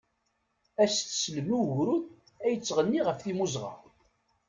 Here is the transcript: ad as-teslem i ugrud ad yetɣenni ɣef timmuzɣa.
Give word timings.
ad 0.81 0.89
as-teslem 0.91 1.47
i 1.55 1.55
ugrud 1.59 2.03
ad 2.45 2.49
yetɣenni 2.53 3.01
ɣef 3.07 3.17
timmuzɣa. 3.19 3.73